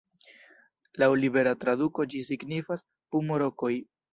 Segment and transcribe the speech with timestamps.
[1.03, 3.75] Laŭ libera traduko ĝi signifas "pumo-rokoj".